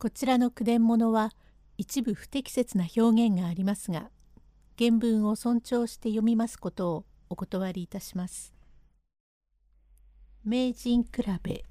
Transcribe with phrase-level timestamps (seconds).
[0.00, 1.32] こちらの句伝物は
[1.76, 4.10] 一部不適切な表現がありますが
[4.78, 8.54] 原文を尊重して読みますことをお断りいたします。
[10.44, 11.10] 名人比
[11.42, 11.64] べ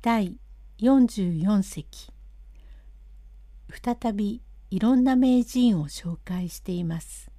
[0.00, 0.36] 第
[0.78, 2.12] 44席
[3.68, 4.40] 再び
[4.70, 7.32] いろんな名人を紹介しています。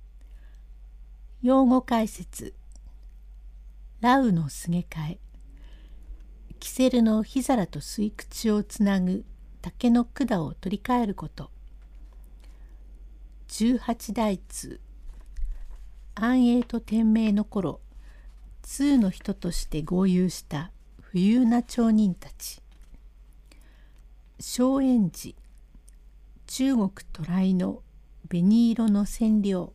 [1.42, 2.54] 用語解説
[4.02, 5.20] ラウのすげ替え
[6.60, 9.24] キセルの火皿と吸い口をつなぐ
[9.64, 11.50] 竹の管を取り替えること。
[13.48, 14.82] 18代通。
[16.16, 17.80] 安永と天明の頃
[18.62, 20.72] 通の人として合流した
[21.14, 22.62] 富裕な町人たち。
[24.38, 25.34] 荘園寺。
[26.46, 27.82] 中国渡来の
[28.28, 29.72] 紅色の染料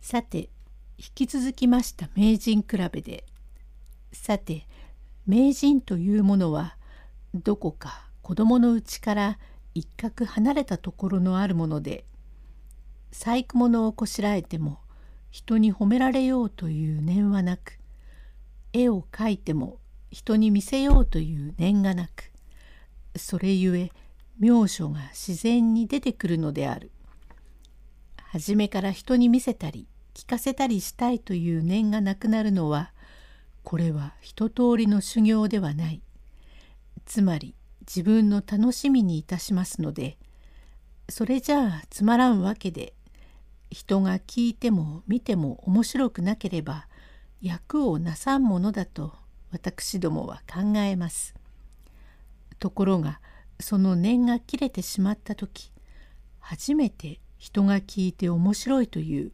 [0.00, 0.50] さて
[0.98, 3.24] 引き続きました名人比べで。
[4.12, 4.68] さて
[5.26, 6.76] 名人というものは
[7.34, 9.38] どこか子供のうちから
[9.74, 12.04] 一角離れたところのあるもので
[13.10, 14.78] 細工物をこしらえても
[15.32, 17.80] 人に褒められようという念はなく
[18.72, 19.78] 絵を描いても
[20.12, 22.30] 人に見せようという念がなく
[23.16, 23.90] それゆえ
[24.38, 26.92] 妙所が自然に出てくるのである。
[28.22, 32.92] 初めから人に見せたり聞かせたりしたいという念がなくなるのは
[33.64, 36.00] これは一通りの修行ではない。
[37.06, 37.56] つまり
[37.92, 40.16] 自分の楽しみにいたしますので
[41.08, 42.94] それじゃあつまらんわけで
[43.68, 46.86] 人が聞いても見ても面白くなければ
[47.42, 49.12] 役をなさんものだと
[49.50, 51.34] 私どもは考えます。
[52.60, 53.20] ところが
[53.58, 55.72] その念が切れてしまった時
[56.38, 59.32] 初めて人が聞いて面白いという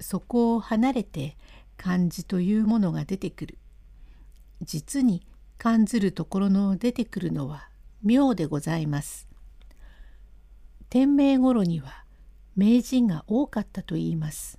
[0.00, 1.36] そこを離れて
[1.76, 3.58] 漢字というものが出てくる
[4.62, 5.26] 実に
[5.60, 7.68] 感ずるところの出てくるのは
[8.02, 9.28] 妙でございます。
[10.88, 12.06] 天明頃には
[12.56, 14.58] 名人が多かったといいます。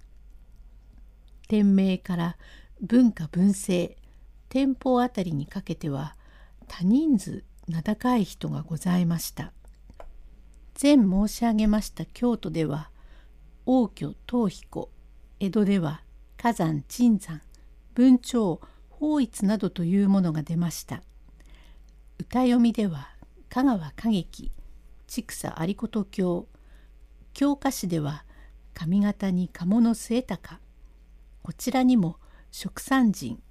[1.47, 2.37] 天明から
[2.81, 3.95] 文化文政
[4.47, 6.15] 天保あたりにかけては
[6.67, 9.53] 多人数名高い人がございました。
[10.79, 12.91] 前申し上げました京都では
[13.65, 14.91] 王居東彦
[15.39, 16.03] 江戸では
[16.37, 17.41] 火山鎮山
[17.95, 18.59] 文鳥
[19.01, 21.01] 法一などというものが出ました。
[22.19, 23.09] 歌読みでは
[23.49, 24.51] 香川歌劇
[25.07, 26.47] 千草有事教
[27.33, 28.25] 教科詩では
[28.75, 30.59] 上方に鴨の末高
[31.41, 32.17] こちらにも
[32.51, 33.41] 食産人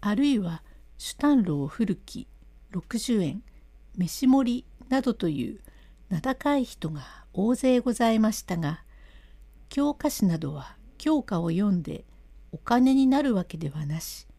[0.00, 0.62] あるいは
[0.96, 2.28] 主丹楼古き
[2.72, 3.42] 60円
[3.96, 5.60] 飯盛りなどという
[6.08, 8.84] 名高い人が大勢ございましたが
[9.68, 12.04] 教科書などは教科を読んで
[12.52, 14.29] お金になるわけではなし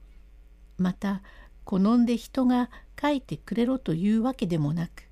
[0.81, 1.21] また
[1.63, 2.69] 好んで人が
[2.99, 5.03] 書いてくれろというわけでもなく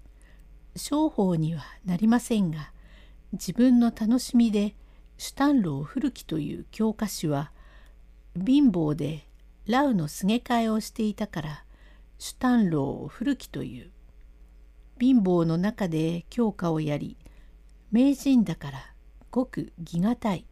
[0.75, 2.71] 商法にはなりませんが
[3.33, 4.75] 自分の楽しみで
[5.17, 7.51] シュタンロー古きという教科書は
[8.35, 9.27] 貧乏で
[9.67, 11.63] ラウのすげ替えをしていたから
[12.17, 13.91] シュタンロー古きという。
[14.99, 17.17] 貧乏の中で教科をやり
[17.91, 18.93] 名人だから
[19.31, 20.45] ごく義がたい。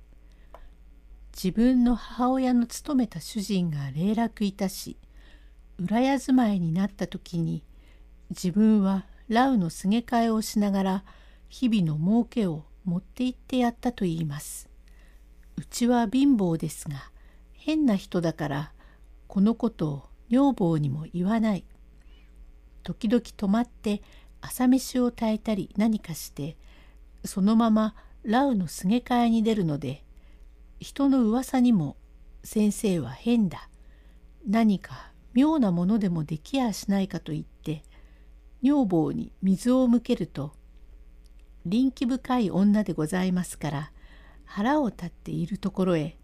[1.34, 4.98] 自分の母親の勤めた主人が霊落いたし
[5.80, 7.64] 裏屋住まいになった時に
[8.32, 11.04] 自分はラウのすげ替えをしながら
[11.50, 14.70] 日々の儲けを持って行ってやったと言います。
[15.58, 17.12] うちは貧乏ですが
[17.54, 18.72] 変な人だから
[19.28, 21.66] このことを女房にも言わない。
[22.84, 24.02] 時々泊まって
[24.42, 26.58] 朝飯を炊いたり何かして
[27.26, 30.04] そのままラウのすげ替えに出るので
[30.80, 31.98] 人の噂にも
[32.44, 33.70] 先生は変だ
[34.48, 37.84] 何か妙なものでもできやしないかと言って
[38.64, 40.54] 女房に水を向けると
[41.64, 43.92] 臨機深い女でございますから
[44.46, 46.18] 腹を立っているところへ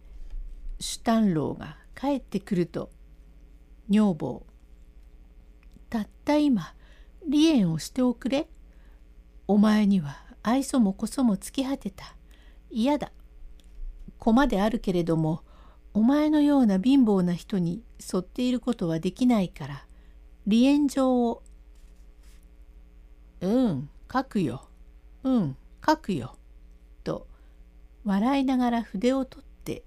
[0.80, 2.90] シュタンローが帰ってくると
[3.88, 4.48] 女房
[5.92, 6.74] たった今
[7.22, 8.48] 離縁をしておくれ。
[9.48, 12.16] お前には愛想もこそも尽き果てた。
[12.72, 13.12] 嫌だ。
[14.18, 15.43] 駒であるけれども
[15.94, 19.86] お前のような貧乏な人に沿っていることはできないから
[20.46, 21.44] 離縁状を
[23.42, 24.70] うん書くよ。
[25.24, 26.38] うん書くよ。
[27.04, 27.28] と
[28.06, 29.84] 笑いながら筆を取って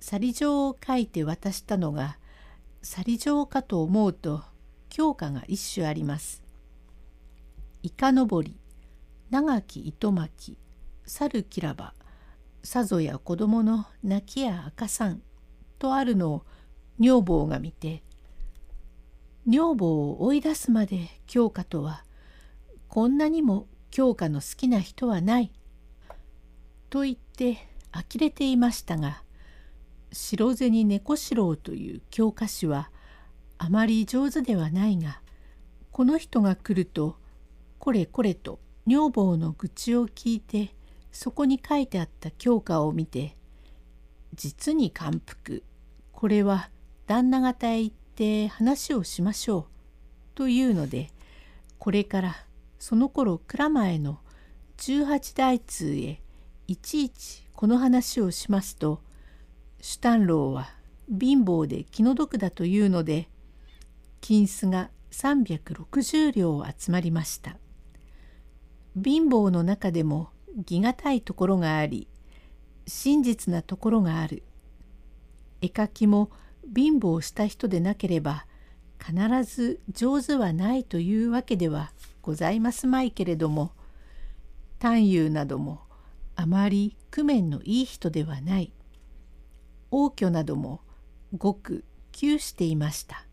[0.00, 2.18] 去り状を書いて渡したのが
[2.82, 4.42] 去り状かと思うと
[4.88, 6.42] 教科が一種あります。
[7.82, 8.58] イカのぼり
[9.30, 10.58] 長き糸巻き
[11.04, 11.94] 猿きらば
[12.62, 15.22] さぞや子供の泣きや赤さん。
[15.78, 16.42] とあるのを
[16.98, 18.02] 女房が見て
[19.46, 22.04] 女房を追い出すまで京花とは
[22.88, 25.52] こんなにも教科の好きな人はない。
[26.90, 27.58] と言って
[27.92, 29.22] 呆れていましたが
[30.12, 32.90] 白銭猫四郎という教科書は
[33.58, 35.20] あまり上手ではないが
[35.90, 37.16] この人が来ると
[37.80, 40.74] これこれと女房の愚痴を聞いて
[41.10, 43.36] そこに書いてあった教科を見て
[44.34, 45.62] 実に感服
[46.12, 46.70] これは
[47.06, 49.64] 旦那方へ行って話をしましょう
[50.34, 51.10] というので
[51.78, 52.36] これから
[52.78, 54.18] その頃蔵前の
[54.78, 56.20] 18代通へ
[56.66, 59.00] いちいちこの話をしますと
[59.80, 60.68] シュタンローは
[61.08, 63.28] 貧乏で気の毒だというので
[64.20, 67.58] 金子が360両集まりました。
[69.02, 72.06] 貧乏の中でも義がたいところがあり
[72.86, 74.42] 真実なところがある。
[75.60, 76.30] 絵描きも
[76.74, 78.46] 貧乏した人でなければ
[78.98, 81.92] 必ず上手はないというわけでは
[82.22, 83.72] ございますまいけれども
[84.78, 85.80] 探幽なども
[86.36, 88.72] あまり工面のいい人ではない
[89.90, 90.80] 王居なども
[91.36, 93.24] ごく窮していました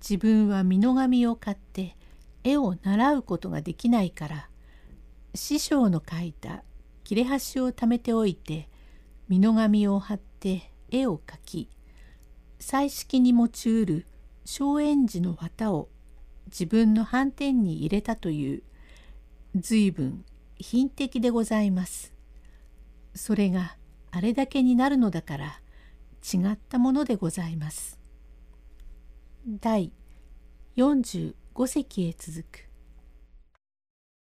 [0.00, 1.96] 自分は美濃紙を買って
[2.44, 4.48] 絵を習うことができないから
[5.34, 6.62] 師匠の描いた
[7.06, 8.68] 切れ端を貯めておいて
[9.28, 11.68] 美濃紙を貼って絵を描き
[12.58, 14.06] 彩色に用いる
[14.44, 15.88] 松園寺の綿を
[16.46, 18.64] 自分の斑点に入れたという
[19.54, 20.24] 随分
[20.58, 22.12] 品的でございます。
[23.14, 23.76] それが
[24.10, 25.60] あれだけになるのだから
[26.24, 28.00] 違ったものでございます。
[29.46, 29.92] 第
[30.76, 31.34] 45
[31.68, 32.68] 隻へ続く